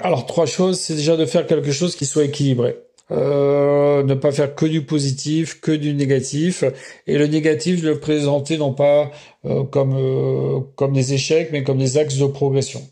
Alors, 0.00 0.26
trois 0.26 0.46
choses, 0.46 0.78
c'est 0.78 0.94
déjà 0.94 1.16
de 1.16 1.26
faire 1.26 1.46
quelque 1.46 1.72
chose 1.72 1.96
qui 1.96 2.06
soit 2.06 2.24
équilibré. 2.24 2.76
Euh, 3.12 4.02
ne 4.02 4.14
pas 4.14 4.32
faire 4.32 4.54
que 4.54 4.66
du 4.66 4.82
positif, 4.82 5.60
que 5.60 5.70
du 5.70 5.94
négatif, 5.94 6.64
et 7.06 7.18
le 7.18 7.28
négatif 7.28 7.80
de 7.82 7.88
le 7.90 8.00
présenter 8.00 8.58
non 8.58 8.72
pas 8.72 9.12
euh, 9.44 9.62
comme 9.62 9.94
euh, 9.96 10.60
comme 10.74 10.92
des 10.92 11.12
échecs, 11.12 11.50
mais 11.52 11.62
comme 11.62 11.78
des 11.78 11.98
axes 11.98 12.16
de 12.16 12.26
progression. 12.26 12.82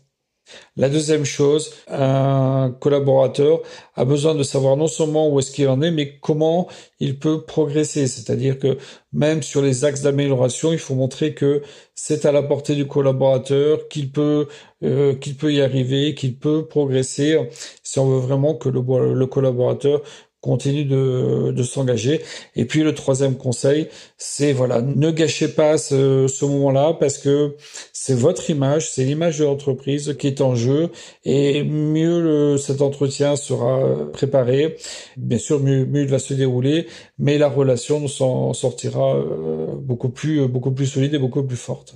La 0.77 0.89
deuxième 0.89 1.25
chose, 1.25 1.73
un 1.87 2.75
collaborateur 2.79 3.61
a 3.95 4.05
besoin 4.05 4.35
de 4.35 4.43
savoir 4.43 4.77
non 4.77 4.87
seulement 4.87 5.29
où 5.29 5.39
est-ce 5.39 5.51
qu'il 5.51 5.67
en 5.69 5.81
est, 5.81 5.91
mais 5.91 6.19
comment 6.19 6.67
il 6.99 7.17
peut 7.17 7.43
progresser. 7.45 8.07
C'est-à-dire 8.07 8.59
que 8.59 8.77
même 9.13 9.41
sur 9.41 9.61
les 9.61 9.85
axes 9.85 10.01
d'amélioration, 10.01 10.71
il 10.71 10.79
faut 10.79 10.95
montrer 10.95 11.33
que 11.33 11.61
c'est 11.95 12.25
à 12.25 12.31
la 12.31 12.43
portée 12.43 12.75
du 12.75 12.87
collaborateur, 12.87 13.87
qu'il 13.87 14.11
peut, 14.11 14.47
euh, 14.83 15.15
y 15.43 15.61
arriver, 15.61 16.13
qu'il 16.13 16.37
peut 16.37 16.67
progresser. 16.67 17.39
Si 17.83 17.99
on 17.99 18.07
veut 18.07 18.19
vraiment 18.19 18.55
que 18.55 18.69
le 18.69 19.25
collaborateur 19.25 20.01
continue 20.45 20.85
de, 20.85 21.51
de 21.51 21.63
s'engager. 21.63 22.21
Et 22.55 22.65
puis 22.65 22.83
le 22.83 22.93
troisième 22.93 23.35
conseil, 23.35 23.87
c'est 24.17 24.53
voilà, 24.53 24.81
ne 24.81 25.09
gâchez 25.09 25.47
pas 25.47 25.79
ce, 25.79 26.27
ce 26.27 26.45
moment-là 26.45 26.93
parce 26.99 27.17
que 27.17 27.55
c'est 27.93 28.13
votre 28.13 28.49
image, 28.49 28.91
c'est 28.91 29.03
l'image 29.03 29.39
de 29.39 29.45
l'entreprise 29.45 30.15
qui 30.19 30.27
est 30.27 30.41
en 30.41 30.53
jeu 30.55 30.91
et 31.23 31.63
mieux 31.63 32.21
le, 32.21 32.57
cet 32.57 32.81
entretien 32.81 33.35
sera 33.35 33.79
préparé, 34.13 34.77
bien 35.17 35.39
sûr 35.39 35.59
mieux, 35.59 35.85
mieux 35.85 36.03
il 36.03 36.09
va 36.09 36.19
se 36.19 36.35
dérouler, 36.35 36.85
mais 37.17 37.39
la 37.39 37.49
relation 37.49 38.07
s'en 38.07 38.53
sortira 38.53 39.15
euh, 39.15 39.73
beaucoup 39.89 40.09
plus 40.09 40.47
beaucoup 40.47 40.71
plus 40.71 40.85
solide 40.85 41.15
et 41.15 41.19
beaucoup 41.19 41.43
plus 41.43 41.57
forte. 41.57 41.95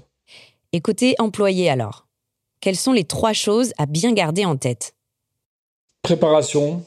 Et 0.74 0.82
côté 0.82 1.15
employé 1.20 1.70
alors, 1.70 2.08
quelles 2.62 2.82
sont 2.86 2.94
les 2.94 3.06
trois 3.06 3.34
choses 3.34 3.74
à 3.77 3.86
bien 3.86 4.12
garder 4.13 4.46
en 4.46 4.58
tête? 4.58 4.96
Préparation, 6.01 6.84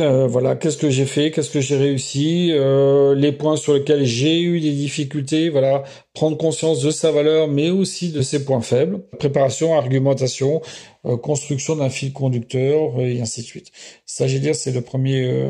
euh, 0.00 0.26
voilà, 0.26 0.56
qu'est-ce 0.56 0.78
que 0.78 0.88
j'ai 0.88 1.04
fait, 1.04 1.30
qu'est-ce 1.30 1.50
que 1.50 1.60
j'ai 1.60 1.76
réussi, 1.76 2.50
euh, 2.52 3.14
les 3.14 3.32
points 3.32 3.56
sur 3.56 3.74
lesquels 3.74 4.04
j'ai 4.04 4.40
eu 4.40 4.60
des 4.60 4.72
difficultés, 4.72 5.50
voilà, 5.50 5.82
prendre 6.14 6.36
conscience 6.36 6.80
de 6.80 6.90
sa 6.90 7.10
valeur, 7.12 7.48
mais 7.48 7.70
aussi 7.70 8.10
de 8.10 8.22
ses 8.22 8.44
points 8.44 8.62
faibles, 8.62 9.00
préparation, 9.18 9.76
argumentation, 9.76 10.62
euh, 11.06 11.16
construction 11.16 11.76
d'un 11.76 11.90
fil 11.90 12.12
conducteur 12.12 13.00
et 13.00 13.20
ainsi 13.20 13.42
de 13.42 13.46
suite. 13.46 13.72
Ça, 14.06 14.26
je 14.26 14.38
dire, 14.38 14.54
c'est 14.54 14.72
le 14.72 14.80
premier, 14.80 15.48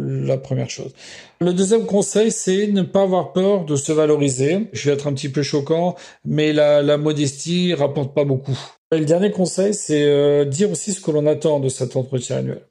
la 0.00 0.38
première 0.38 0.70
chose. 0.70 0.92
Le 1.40 1.52
deuxième 1.52 1.86
conseil, 1.86 2.30
c'est 2.30 2.68
ne 2.68 2.82
pas 2.82 3.02
avoir 3.02 3.32
peur 3.32 3.64
de 3.64 3.76
se 3.76 3.92
valoriser. 3.92 4.68
Je 4.72 4.88
vais 4.88 4.94
être 4.94 5.06
un 5.06 5.12
petit 5.12 5.28
peu 5.28 5.42
choquant, 5.42 5.96
mais 6.24 6.52
la, 6.52 6.82
la 6.82 6.96
modestie 6.98 7.74
rapporte 7.74 8.14
pas 8.14 8.24
beaucoup. 8.24 8.58
Et 8.92 8.98
le 8.98 9.04
dernier 9.04 9.30
conseil, 9.30 9.74
c'est 9.74 10.46
dire 10.46 10.70
aussi 10.70 10.92
ce 10.92 11.00
que 11.00 11.10
l'on 11.10 11.26
attend 11.26 11.60
de 11.60 11.68
cet 11.68 11.96
entretien 11.96 12.38
annuel 12.38 12.62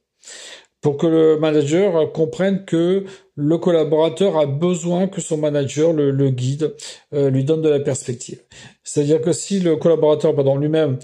pour 0.81 0.97
que 0.97 1.07
le 1.07 1.37
manager 1.39 2.11
comprenne 2.11 2.65
que 2.65 3.05
le 3.35 3.57
collaborateur 3.57 4.37
a 4.37 4.45
besoin 4.45 5.07
que 5.07 5.21
son 5.21 5.37
manager 5.37 5.93
le, 5.93 6.29
guide, 6.29 6.75
euh, 7.13 7.29
lui 7.29 7.43
donne 7.43 7.61
de 7.61 7.69
la 7.69 7.79
perspective. 7.79 8.41
C'est-à-dire 8.83 9.21
que 9.21 9.31
si 9.31 9.59
le 9.59 9.75
collaborateur, 9.77 10.35
pardon, 10.35 10.57
lui-même 10.57 10.97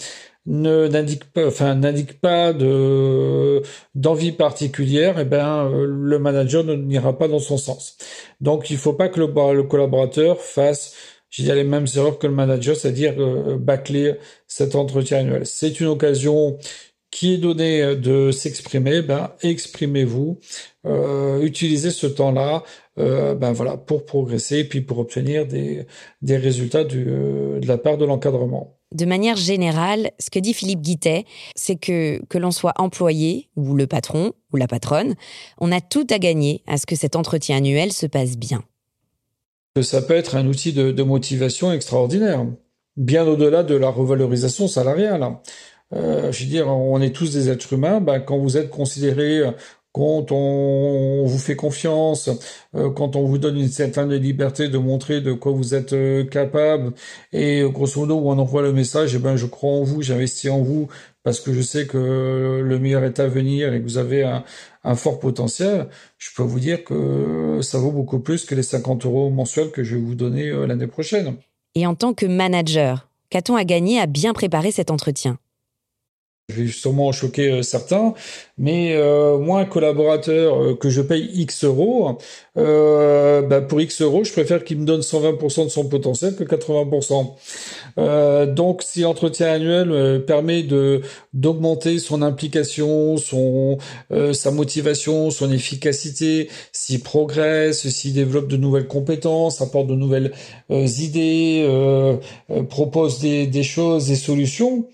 ne 0.48 0.88
n'indique 0.88 1.26
pas, 1.26 1.48
enfin 1.48 1.76
n'indique 1.76 2.22
pas 2.22 2.54
de 2.54 3.62
d'envie 3.96 4.32
particulière, 4.32 5.20
eh 5.20 5.26
ben 5.26 5.70
euh, 5.70 5.86
le 5.86 6.20
manager 6.20 6.64
n'ira 6.64 7.18
pas 7.18 7.28
dans 7.28 7.40
son 7.40 7.58
sens. 7.58 7.98
Donc 8.42 8.70
il 8.70 8.78
faut 8.78 8.94
pas 8.94 9.10
que 9.10 9.20
le, 9.20 9.28
le 9.54 9.64
collaborateur 9.64 10.40
fasse 10.40 10.96
j'ai 11.30 11.54
les 11.54 11.64
mêmes 11.64 11.86
erreurs 11.96 12.20
que 12.20 12.28
le 12.28 12.34
manager, 12.34 12.76
c'est-à-dire 12.76 13.16
euh, 13.20 13.58
bâcler 13.58 14.16
cet 14.48 14.76
entretien 14.76 15.20
annuel. 15.20 15.46
C'est 15.46 15.80
une 15.80 15.88
occasion 15.88 16.58
qui 17.18 17.34
est 17.34 17.38
donné 17.40 17.82
euh, 17.82 17.96
de 17.96 18.32
s'exprimer, 18.32 19.02
ben 19.02 19.32
exprimez-vous, 19.42 20.38
euh, 20.86 21.42
utilisez 21.42 21.90
ce 21.90 22.06
temps-là, 22.06 22.64
euh, 23.00 23.34
ben 23.34 23.54
voilà, 23.54 23.76
pour 23.76 24.06
progresser 24.06 24.60
et 24.60 24.64
puis 24.66 24.82
pour 24.82 25.00
obtenir 25.00 25.48
des, 25.48 25.88
des 26.22 26.38
résultats 26.38 26.84
du, 26.84 27.08
euh, 27.10 27.60
de 27.60 27.68
la 27.68 27.80
part 27.80 27.98
de 27.98 28.06
l'encadrement. 28.06 28.78
De 28.94 29.06
manière 29.06 29.36
générale, 29.36 30.12
ce 30.20 30.30
que 30.30 30.38
dit 30.38 30.54
Philippe 30.54 30.82
Guittet, 30.82 31.26
c'est 31.56 31.78
que 31.78 32.24
que 32.30 32.38
l'on 32.38 32.52
soit 32.52 32.74
employé 32.78 33.50
ou 33.56 33.74
le 33.74 33.88
patron 33.88 34.34
ou 34.54 34.58
la 34.58 34.68
patronne, 34.68 35.16
on 35.58 35.72
a 35.72 35.82
tout 35.82 36.06
à 36.12 36.20
gagner 36.20 36.62
à 36.68 36.78
ce 36.78 36.86
que 36.86 36.96
cet 36.96 37.16
entretien 37.16 37.58
annuel 37.58 37.94
se 37.94 38.06
passe 38.06 38.38
bien. 38.38 38.64
Ça 39.82 40.04
peut 40.04 40.16
être 40.16 40.36
un 40.36 40.46
outil 40.46 40.72
de, 40.72 40.92
de 40.92 41.04
motivation 41.04 41.72
extraordinaire, 41.72 42.46
bien 42.96 43.26
au-delà 43.26 43.64
de 43.64 43.76
la 43.76 43.90
revalorisation 43.90 44.68
salariale. 44.68 45.24
Euh, 45.94 46.32
je 46.32 46.44
veux 46.44 46.50
dire, 46.50 46.68
on 46.68 47.02
est 47.02 47.16
tous 47.16 47.34
des 47.34 47.50
êtres 47.50 47.74
humains. 47.74 48.02
Ben, 48.02 48.20
quand 48.20 48.38
vous 48.38 48.58
êtes 48.58 48.70
considéré, 48.70 49.44
quand 49.98 50.32
on, 50.32 51.26
vous 51.26 51.38
fait 51.40 51.56
confiance, 51.56 52.30
euh, 52.76 52.92
quand 52.92 53.16
on 53.16 53.26
vous 53.26 53.38
donne 53.38 53.58
une 53.58 53.68
certaine 53.68 54.14
liberté 54.14 54.68
de 54.68 54.78
montrer 54.78 55.22
de 55.22 55.34
quoi 55.34 55.52
vous 55.52 55.74
êtes 55.74 55.94
euh, 55.94 56.24
capable, 56.24 56.94
et 57.34 57.64
grosso 57.64 58.00
modo, 58.02 58.22
on 58.24 58.38
envoie 58.38 58.62
le 58.62 58.74
message, 58.74 59.16
eh 59.16 59.20
ben, 59.20 59.36
je 59.36 59.48
crois 59.48 59.72
en 59.72 59.84
vous, 59.84 60.02
j'investis 60.04 60.52
en 60.52 60.62
vous, 60.62 60.88
parce 61.24 61.40
que 61.40 61.52
je 61.52 61.62
sais 61.62 61.88
que 61.88 62.62
le 62.64 62.80
meilleur 62.80 63.04
est 63.06 63.20
à 63.20 63.28
venir 63.28 63.74
et 63.74 63.80
que 63.80 63.84
vous 63.84 63.98
avez 63.98 64.24
un, 64.24 64.44
un 64.84 64.96
fort 64.96 65.20
potentiel, 65.20 65.88
je 66.18 66.30
peux 66.36 66.44
vous 66.44 66.60
dire 66.60 66.84
que 66.84 67.60
ça 67.64 67.80
vaut 67.80 67.92
beaucoup 67.92 68.20
plus 68.20 68.46
que 68.46 68.56
les 68.56 68.64
50 68.64 69.06
euros 69.06 69.30
mensuels 69.30 69.72
que 69.72 69.84
je 69.84 69.96
vais 69.96 70.02
vous 70.02 70.16
donner 70.16 70.52
l'année 70.68 70.88
prochaine. 70.88 71.36
Et 71.76 71.86
en 71.86 71.96
tant 71.96 72.14
que 72.14 72.26
manager, 72.26 73.10
qu'a-t-on 73.30 73.56
à 73.56 73.64
gagner 73.66 74.00
à 74.00 74.06
bien 74.06 74.34
préparer 74.34 74.72
cet 74.72 74.92
entretien 74.92 75.38
Je 76.50 76.62
vais 76.62 76.68
sûrement 76.70 77.12
choquer 77.12 77.52
euh, 77.52 77.62
certains, 77.62 78.14
mais 78.58 78.94
euh, 78.96 79.38
moi, 79.38 79.60
un 79.60 79.66
collaborateur 79.66 80.56
euh, 80.56 80.76
que 80.76 80.90
je 80.90 81.02
paye 81.02 81.30
X 81.34 81.66
euros, 81.66 82.18
euh, 82.56 83.42
bah, 83.42 83.60
pour 83.60 83.82
X 83.82 84.02
euros, 84.02 84.24
je 84.24 84.32
préfère 84.32 84.64
qu'il 84.64 84.78
me 84.80 84.86
donne 84.86 85.02
120% 85.02 85.66
de 85.66 85.70
son 85.70 85.90
potentiel 85.90 86.38
que 86.38 86.46
80%. 86.46 87.34
Euh, 87.98 88.46
donc, 88.46 88.82
si 88.82 89.02
l'entretien 89.02 89.48
annuel 89.52 90.24
permet 90.26 90.64
de 90.64 91.02
d'augmenter 91.34 92.00
son 92.00 92.22
implication, 92.22 93.18
son 93.18 93.78
sa 94.32 94.50
motivation, 94.50 95.32
son 95.32 95.52
efficacité, 95.52 96.50
s'il 96.72 97.02
progresse, 97.02 97.90
s'il 97.90 98.14
développe 98.14 98.48
de 98.48 98.56
nouvelles 98.56 98.88
compétences, 98.88 99.62
apporte 99.62 99.88
de 99.88 99.96
nouvelles 99.96 100.32
idées, 100.70 101.68
propose 102.70 103.20
des, 103.20 103.48
des 103.48 103.64
choses, 103.64 104.08
des 104.08 104.16
solutions 104.16 104.88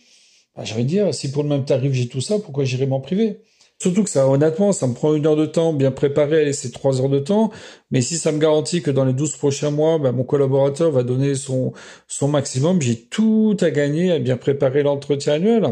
bah, 0.55 0.63
envie 0.71 0.83
de 0.83 0.89
dire, 0.89 1.13
si 1.13 1.31
pour 1.31 1.43
le 1.43 1.49
même 1.49 1.65
tarif 1.65 1.93
j'ai 1.93 2.07
tout 2.07 2.21
ça, 2.21 2.39
pourquoi 2.39 2.63
j'irai 2.63 2.85
m'en 2.85 2.99
priver? 2.99 3.41
Surtout 3.79 4.03
que 4.03 4.09
ça, 4.09 4.27
honnêtement, 4.29 4.71
ça 4.71 4.87
me 4.87 4.93
prend 4.93 5.13
une 5.13 5.25
heure 5.25 5.35
de 5.35 5.45
temps, 5.45 5.73
bien 5.73 5.91
préparé, 5.91 6.41
allez, 6.41 6.53
c'est 6.53 6.71
trois 6.71 7.01
heures 7.01 7.09
de 7.09 7.19
temps. 7.19 7.51
Mais 7.91 8.01
si 8.01 8.17
ça 8.17 8.31
me 8.31 8.37
garantit 8.39 8.81
que 8.81 8.91
dans 8.91 9.03
les 9.03 9.13
douze 9.13 9.35
prochains 9.35 9.71
mois, 9.71 9.97
bah, 9.97 10.11
mon 10.11 10.23
collaborateur 10.23 10.91
va 10.91 11.03
donner 11.03 11.33
son 11.35 11.73
maximum, 12.21 12.81
j'ai 12.81 12.97
tout 12.97 13.57
à 13.59 13.71
gagner 13.71 14.11
à 14.11 14.19
bien 14.19 14.37
préparer 14.37 14.83
l'entretien 14.83 15.33
annuel. 15.33 15.65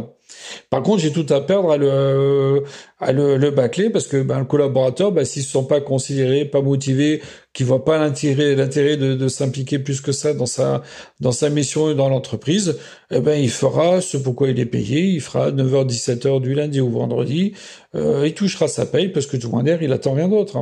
Par 0.70 0.82
contre, 0.82 1.02
j'ai 1.02 1.12
tout 1.12 1.26
à 1.30 1.42
perdre 1.42 1.72
à 1.72 1.78
le, 1.78 2.64
à 3.00 3.12
le, 3.12 3.38
le 3.38 3.52
bâcler 3.52 3.90
parce 3.90 4.08
que 4.08 4.22
ben, 4.22 4.40
le 4.40 4.46
collaborateur, 4.46 5.12
ben, 5.12 5.26
s'il 5.26 5.44
se 5.44 5.52
sent 5.52 5.66
pas 5.68 5.82
considéré, 5.82 6.46
pas 6.46 6.62
motivé, 6.62 7.22
qui 7.54 7.64
voit 7.64 7.84
pas 7.84 7.98
l'intérêt, 7.98 8.56
de, 8.56 9.16
de 9.16 9.28
s'impliquer 9.28 9.80
plus 9.80 10.02
que 10.02 10.12
ça 10.12 10.34
dans 10.34 10.46
sa, 10.46 10.82
dans 11.20 11.32
sa 11.32 11.50
mission 11.50 11.92
et 11.92 11.96
dans 11.96 12.10
l'entreprise, 12.10 12.78
eh 13.12 13.20
ben, 13.20 13.36
il 13.36 13.50
fera 13.50 14.02
ce 14.02 14.18
pourquoi 14.18 14.50
il 14.50 14.60
est 14.60 14.66
payé, 14.66 15.02
il 15.02 15.22
fera 15.22 15.52
9h, 15.52 15.88
17h 15.88 16.42
du 16.42 16.54
lundi 16.54 16.80
au 16.80 16.90
vendredi, 16.90 17.54
euh, 17.96 18.24
il 18.26 18.34
touchera 18.34 18.68
sa 18.68 18.86
paye 18.86 19.10
parce 19.10 19.26
que 19.26 19.38
tout 19.38 19.62
d'air, 19.64 19.82
il 19.82 19.92
attend 19.94 20.14
rien 20.14 20.28
d'autre. 20.30 20.58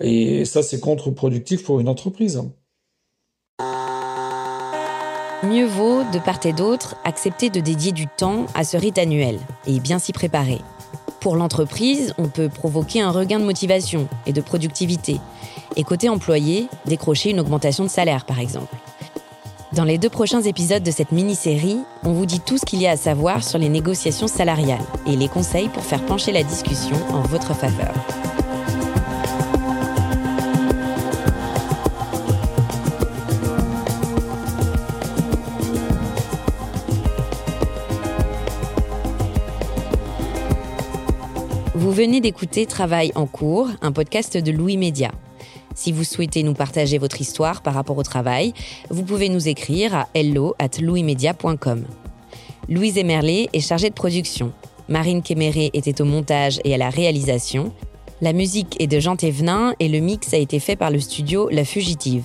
Et 0.00 0.44
ça, 0.44 0.62
c'est 0.62 0.80
contre-productif 0.80 1.64
pour 1.64 1.80
une 1.80 1.88
entreprise. 1.88 2.40
Mieux 5.42 5.66
vaut, 5.66 6.04
de 6.12 6.20
part 6.20 6.38
et 6.44 6.52
d'autre, 6.52 6.94
accepter 7.04 7.50
de 7.50 7.58
dédier 7.58 7.90
du 7.90 8.06
temps 8.06 8.46
à 8.54 8.62
ce 8.62 8.76
rite 8.76 8.96
annuel 8.96 9.40
et 9.66 9.80
bien 9.80 9.98
s'y 9.98 10.12
préparer. 10.12 10.60
Pour 11.18 11.34
l'entreprise, 11.34 12.14
on 12.16 12.28
peut 12.28 12.48
provoquer 12.48 13.00
un 13.00 13.10
regain 13.10 13.40
de 13.40 13.44
motivation 13.44 14.08
et 14.26 14.32
de 14.32 14.40
productivité. 14.40 15.18
Et 15.74 15.82
côté 15.82 16.08
employé, 16.08 16.68
décrocher 16.86 17.30
une 17.30 17.40
augmentation 17.40 17.82
de 17.82 17.88
salaire, 17.88 18.24
par 18.24 18.38
exemple. 18.38 18.74
Dans 19.72 19.84
les 19.84 19.98
deux 19.98 20.10
prochains 20.10 20.42
épisodes 20.42 20.82
de 20.82 20.90
cette 20.92 21.10
mini-série, 21.10 21.78
on 22.04 22.12
vous 22.12 22.26
dit 22.26 22.40
tout 22.40 22.58
ce 22.58 22.64
qu'il 22.64 22.80
y 22.80 22.86
a 22.86 22.92
à 22.92 22.96
savoir 22.96 23.42
sur 23.42 23.58
les 23.58 23.68
négociations 23.68 24.28
salariales 24.28 24.84
et 25.06 25.16
les 25.16 25.28
conseils 25.28 25.70
pour 25.70 25.82
faire 25.82 26.04
pencher 26.06 26.30
la 26.30 26.44
discussion 26.44 26.96
en 27.10 27.22
votre 27.22 27.54
faveur. 27.54 27.94
Vous 41.74 41.90
venez 41.90 42.20
d'écouter 42.20 42.66
Travail 42.66 43.12
en 43.14 43.24
cours, 43.24 43.70
un 43.80 43.92
podcast 43.92 44.36
de 44.36 44.52
Louis 44.52 44.76
Média. 44.76 45.10
Si 45.74 45.90
vous 45.90 46.04
souhaitez 46.04 46.42
nous 46.42 46.52
partager 46.52 46.98
votre 46.98 47.22
histoire 47.22 47.62
par 47.62 47.72
rapport 47.72 47.96
au 47.96 48.02
travail, 48.02 48.52
vous 48.90 49.04
pouvez 49.04 49.30
nous 49.30 49.48
écrire 49.48 49.94
à 49.94 50.08
hello 50.12 50.54
at 50.58 50.78
louismedia.com. 50.82 51.86
Louise 52.68 52.98
Emerlé 52.98 53.48
est 53.54 53.66
chargée 53.66 53.88
de 53.88 53.94
production. 53.94 54.52
Marine 54.90 55.22
Kéméré 55.22 55.70
était 55.72 56.02
au 56.02 56.04
montage 56.04 56.60
et 56.64 56.74
à 56.74 56.76
la 56.76 56.90
réalisation. 56.90 57.72
La 58.20 58.34
musique 58.34 58.78
est 58.78 58.86
de 58.86 59.00
Jean 59.00 59.16
Thévenin 59.16 59.74
et 59.80 59.88
le 59.88 60.00
mix 60.00 60.34
a 60.34 60.36
été 60.36 60.60
fait 60.60 60.76
par 60.76 60.90
le 60.90 61.00
studio 61.00 61.48
La 61.50 61.64
Fugitive. 61.64 62.24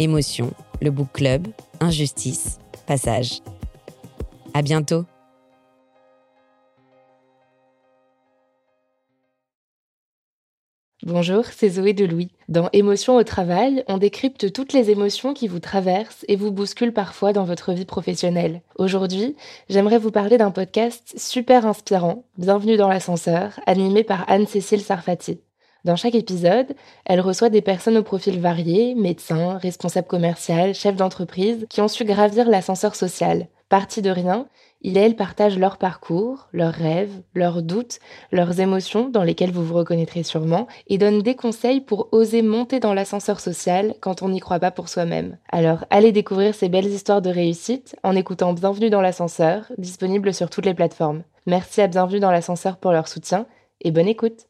Émotion, 0.00 0.54
le 0.80 0.90
Book 0.90 1.08
Club, 1.12 1.46
Injustice, 1.78 2.58
Passage. 2.86 3.40
À 4.54 4.62
bientôt. 4.62 5.04
Bonjour, 11.02 11.44
c'est 11.44 11.68
Zoé 11.68 11.92
de 11.92 12.06
Louis. 12.06 12.30
Dans 12.48 12.70
Émotions 12.72 13.16
au 13.16 13.24
travail, 13.24 13.84
on 13.88 13.98
décrypte 13.98 14.50
toutes 14.54 14.72
les 14.72 14.88
émotions 14.88 15.34
qui 15.34 15.48
vous 15.48 15.60
traversent 15.60 16.24
et 16.28 16.36
vous 16.36 16.50
bousculent 16.50 16.94
parfois 16.94 17.34
dans 17.34 17.44
votre 17.44 17.74
vie 17.74 17.84
professionnelle. 17.84 18.62
Aujourd'hui, 18.76 19.36
j'aimerais 19.68 19.98
vous 19.98 20.10
parler 20.10 20.38
d'un 20.38 20.50
podcast 20.50 21.12
super 21.18 21.66
inspirant, 21.66 22.24
Bienvenue 22.38 22.78
dans 22.78 22.88
l'ascenseur, 22.88 23.60
animé 23.66 24.02
par 24.02 24.24
Anne-Cécile 24.30 24.80
Sarfati. 24.80 25.40
Dans 25.84 25.96
chaque 25.96 26.14
épisode, 26.14 26.74
elle 27.06 27.20
reçoit 27.20 27.48
des 27.48 27.62
personnes 27.62 27.96
au 27.96 28.02
profil 28.02 28.38
varié, 28.38 28.94
médecins, 28.94 29.56
responsables 29.56 30.06
commerciaux, 30.06 30.74
chefs 30.74 30.96
d'entreprise, 30.96 31.66
qui 31.70 31.80
ont 31.80 31.88
su 31.88 32.04
gravir 32.04 32.48
l'ascenseur 32.48 32.94
social. 32.94 33.48
Partis 33.70 34.02
de 34.02 34.10
rien, 34.10 34.46
il 34.82 34.98
et 34.98 35.00
elle 35.00 35.16
partagent 35.16 35.58
leur 35.58 35.78
parcours, 35.78 36.48
leurs 36.52 36.74
rêves, 36.74 37.22
leurs 37.34 37.62
doutes, 37.62 37.98
leurs 38.32 38.60
émotions 38.60 39.08
dans 39.08 39.22
lesquelles 39.22 39.52
vous 39.52 39.64
vous 39.64 39.74
reconnaîtrez 39.74 40.22
sûrement, 40.22 40.66
et 40.88 40.98
donnent 40.98 41.22
des 41.22 41.36
conseils 41.36 41.80
pour 41.80 42.08
oser 42.12 42.42
monter 42.42 42.80
dans 42.80 42.92
l'ascenseur 42.92 43.40
social 43.40 43.94
quand 44.00 44.22
on 44.22 44.28
n'y 44.28 44.40
croit 44.40 44.58
pas 44.58 44.72
pour 44.72 44.88
soi-même. 44.88 45.38
Alors 45.50 45.84
allez 45.88 46.12
découvrir 46.12 46.54
ces 46.54 46.68
belles 46.68 46.88
histoires 46.88 47.22
de 47.22 47.30
réussite 47.30 47.96
en 48.02 48.16
écoutant 48.16 48.52
Bienvenue 48.52 48.90
dans 48.90 49.02
l'ascenseur, 49.02 49.70
disponible 49.78 50.34
sur 50.34 50.50
toutes 50.50 50.66
les 50.66 50.74
plateformes. 50.74 51.22
Merci 51.46 51.80
à 51.80 51.86
Bienvenue 51.86 52.20
dans 52.20 52.32
l'ascenseur 52.32 52.76
pour 52.76 52.92
leur 52.92 53.08
soutien, 53.08 53.46
et 53.82 53.92
bonne 53.92 54.08
écoute 54.08 54.49